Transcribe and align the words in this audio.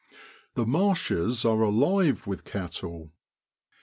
The 0.55 0.65
marshes 0.65 1.45
are 1.45 1.61
alive 1.61 2.25
with 2.25 2.43
cattle. 2.43 3.11